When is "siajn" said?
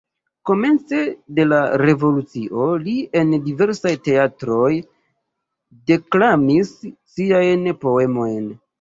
7.17-7.75